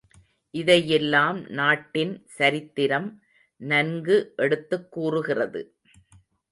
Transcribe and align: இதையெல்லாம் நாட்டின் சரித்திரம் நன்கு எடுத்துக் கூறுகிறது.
இதையெல்லாம் 0.53 1.49
நாட்டின் 1.49 2.23
சரித்திரம் 2.25 3.21
நன்கு 3.61 4.33
எடுத்துக் 4.35 4.91
கூறுகிறது. 4.91 5.75